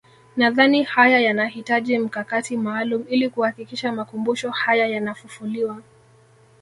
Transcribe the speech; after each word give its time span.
Nadhani 0.37 0.83
haya 0.83 1.19
yanahitaji 1.19 1.99
mkakati 1.99 2.57
maalum 2.57 3.05
ili 3.09 3.29
kuhakikisha 3.29 3.91
makumbusho 3.91 4.49
haya 4.51 4.87
yanafufuliwa 4.87 5.81